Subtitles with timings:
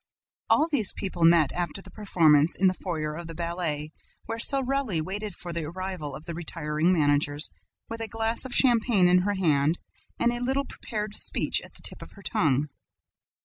[0.49, 3.91] All these people met, after the performance, in the foyer of the ballet,
[4.25, 7.51] where Sorelli waited for the arrival of the retiring managers
[7.87, 9.77] with a glass of champagne in her hand
[10.19, 12.69] and a little prepared speech at the tip of her tongue.